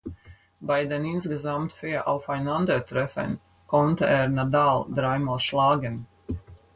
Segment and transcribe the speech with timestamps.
[0.59, 6.07] Bei den insgesamt vier Aufeinandertreffen konnte er Nadal dreimal schlagen.